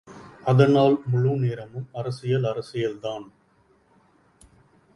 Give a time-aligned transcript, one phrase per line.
[0.43, 3.31] அதனால் முழு நேரமும் அரசியல், அரசியல்தான்.